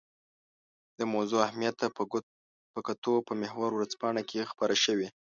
د 0.99 1.01
موضوع 1.13 1.39
اهمیت 1.47 1.75
ته 1.81 1.87
په 2.75 2.81
کتو 2.87 3.13
په 3.27 3.33
محور 3.41 3.69
ورځپاڼه 3.73 4.21
کې 4.29 4.49
خپره 4.51 4.75
شوې. 4.83 5.07